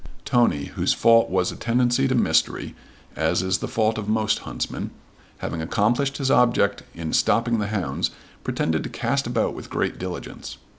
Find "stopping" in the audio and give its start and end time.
7.13-7.59